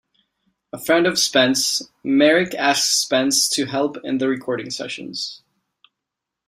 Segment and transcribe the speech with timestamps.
[0.73, 5.43] A friend of Spence, Merrick asked Spence to help in the recording sessions.